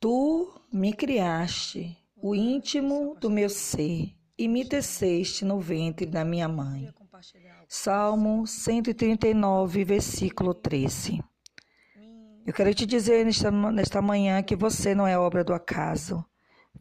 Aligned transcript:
Tu 0.00 0.50
me 0.72 0.94
criaste, 0.94 1.94
o 2.16 2.34
íntimo 2.34 3.14
do 3.20 3.28
meu 3.28 3.50
ser, 3.50 4.16
e 4.38 4.48
me 4.48 4.64
teceste 4.64 5.44
no 5.44 5.60
ventre 5.60 6.06
da 6.06 6.24
minha 6.24 6.48
mãe. 6.48 6.90
Salmo 7.68 8.46
139, 8.46 9.84
versículo 9.84 10.54
13. 10.54 11.22
Eu 12.46 12.54
quero 12.54 12.72
te 12.72 12.86
dizer 12.86 13.26
nesta, 13.26 13.50
nesta 13.50 14.00
manhã 14.00 14.42
que 14.42 14.56
você 14.56 14.94
não 14.94 15.06
é 15.06 15.18
obra 15.18 15.44
do 15.44 15.52
acaso. 15.52 16.24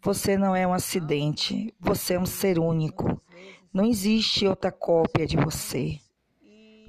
Você 0.01 0.37
não 0.37 0.55
é 0.55 0.65
um 0.65 0.73
acidente. 0.73 1.75
Você 1.77 2.13
é 2.13 2.19
um 2.19 2.25
ser 2.25 2.57
único. 2.57 3.21
Não 3.73 3.83
existe 3.83 4.47
outra 4.47 4.71
cópia 4.71 5.27
de 5.27 5.35
você. 5.35 5.99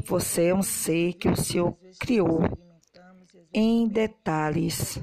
Você 0.04 0.44
é 0.44 0.54
um 0.54 0.62
ser 0.62 1.14
que 1.14 1.28
o 1.28 1.36
Senhor 1.36 1.76
criou 1.98 2.69
em 3.52 3.88
detalhes. 3.88 4.98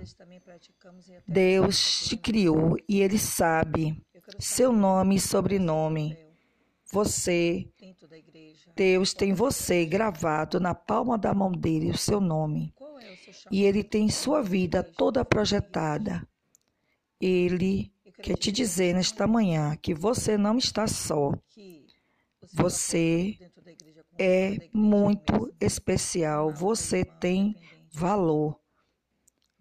Deus 1.28 2.07
te 2.07 2.18
criou 2.18 2.78
e 2.88 3.01
Ele 3.01 3.18
sabe 3.18 4.01
seu 4.39 4.71
nome 4.71 5.15
e 5.15 5.19
sobrenome. 5.19 6.18
Você, 6.91 7.68
Deus 8.75 9.14
tem 9.14 9.33
você 9.33 9.86
gravado 9.86 10.60
na 10.60 10.74
palma 10.74 11.18
da 11.18 11.33
mão 11.33 11.52
dele 11.52 11.91
o 11.91 11.97
seu 11.97 12.21
nome. 12.21 12.74
E 13.52 13.64
Ele 13.64 13.83
tem 13.83 14.10
sua 14.10 14.41
vida 14.41 14.83
toda 14.83 15.25
projetada. 15.25 16.27
Ele 17.19 17.91
quer 18.21 18.38
te 18.38 18.52
dizer 18.52 18.93
nesta 18.93 19.27
manhã 19.27 19.75
que 19.75 19.93
você 19.93 20.38
não 20.38 20.57
está 20.57 20.88
só. 20.88 21.32
Você 22.54 23.38
é 24.18 24.69
muito 24.74 25.54
especial. 25.60 26.52
Você 26.52 27.04
tem 27.04 27.55
valor. 27.91 28.59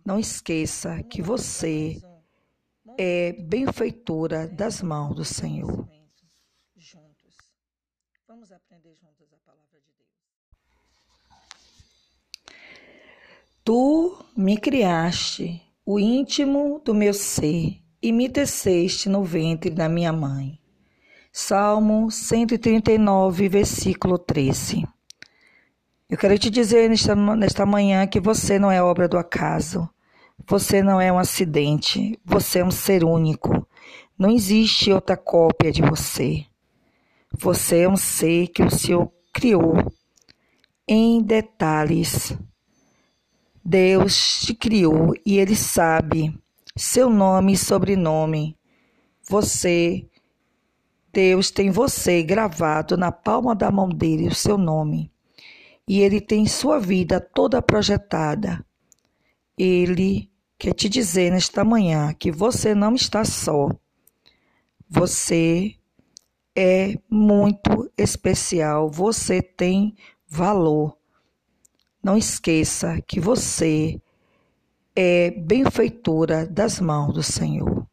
Não 0.04 0.18
esqueça 0.18 1.02
que 1.02 1.20
você 1.20 2.00
é 2.98 3.32
benfeitora 3.32 4.46
das 4.48 4.80
mãos 4.82 5.14
do 5.14 5.24
Senhor. 5.24 5.88
Vamos 8.26 8.52
aprender 8.52 8.94
juntos 8.94 9.32
a 9.32 9.38
palavra 9.44 9.80
de 9.80 9.92
Deus. 9.96 10.08
Tu 13.64 14.24
me 14.36 14.56
criaste, 14.56 15.62
o 15.84 15.98
íntimo 15.98 16.80
do 16.84 16.94
meu 16.94 17.12
ser, 17.12 17.82
e 18.00 18.12
me 18.12 18.28
teceste 18.28 19.08
no 19.08 19.24
ventre 19.24 19.70
da 19.70 19.88
minha 19.88 20.12
mãe. 20.12 20.60
Salmo 21.32 22.10
139, 22.10 23.48
versículo 23.48 24.18
13. 24.18 24.86
Eu 26.08 26.16
quero 26.16 26.38
te 26.38 26.48
dizer 26.50 26.88
nesta, 26.88 27.16
nesta 27.16 27.66
manhã 27.66 28.06
que 28.06 28.20
você 28.20 28.60
não 28.60 28.70
é 28.70 28.80
obra 28.80 29.08
do 29.08 29.18
acaso. 29.18 29.90
Você 30.46 30.80
não 30.80 31.00
é 31.00 31.12
um 31.12 31.18
acidente. 31.18 32.16
Você 32.24 32.60
é 32.60 32.64
um 32.64 32.70
ser 32.70 33.02
único. 33.02 33.66
Não 34.16 34.30
existe 34.30 34.92
outra 34.92 35.16
cópia 35.16 35.72
de 35.72 35.82
você. 35.82 36.46
Você 37.36 37.80
é 37.80 37.88
um 37.88 37.96
ser 37.96 38.46
que 38.48 38.62
o 38.62 38.70
Senhor 38.70 39.10
criou 39.32 39.74
em 40.86 41.20
detalhes. 41.20 42.38
Deus 43.64 44.42
te 44.42 44.54
criou 44.54 45.12
e 45.26 45.38
Ele 45.38 45.56
sabe 45.56 46.38
seu 46.76 47.10
nome 47.10 47.54
e 47.54 47.58
sobrenome. 47.58 48.56
Você, 49.28 50.06
Deus 51.12 51.50
tem 51.50 51.68
você 51.68 52.22
gravado 52.22 52.96
na 52.96 53.10
palma 53.10 53.56
da 53.56 53.72
mão 53.72 53.88
dele 53.88 54.28
o 54.28 54.34
seu 54.34 54.56
nome 54.56 55.10
e 55.88 56.00
ele 56.00 56.20
tem 56.20 56.46
sua 56.46 56.78
vida 56.80 57.20
toda 57.20 57.62
projetada. 57.62 58.64
Ele 59.56 60.30
quer 60.58 60.74
te 60.74 60.88
dizer 60.88 61.30
nesta 61.30 61.64
manhã 61.64 62.12
que 62.12 62.30
você 62.32 62.74
não 62.74 62.94
está 62.94 63.24
só. 63.24 63.70
Você 64.88 65.76
é 66.54 66.98
muito 67.08 67.90
especial, 67.96 68.90
você 68.90 69.40
tem 69.40 69.94
valor. 70.26 70.96
Não 72.02 72.16
esqueça 72.16 73.00
que 73.06 73.20
você 73.20 74.00
é 74.94 75.30
benfeitora 75.30 76.46
das 76.46 76.80
mãos 76.80 77.12
do 77.12 77.22
Senhor. 77.22 77.86